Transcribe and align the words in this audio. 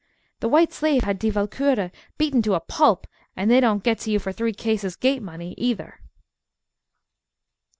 The 0.39 0.49
White 0.49 0.73
Slave 0.73 1.03
had 1.03 1.19
Die 1.19 1.29
Walkure 1.29 1.91
beaten 2.17 2.41
to 2.41 2.55
a 2.55 2.59
pulp, 2.59 3.05
and 3.35 3.51
they 3.51 3.59
don't 3.59 3.83
get 3.83 3.99
to 3.99 4.09
you 4.09 4.17
for 4.17 4.31
three 4.31 4.51
cases 4.51 4.95
gate 4.95 5.21
money, 5.21 5.53
either. 5.59 5.99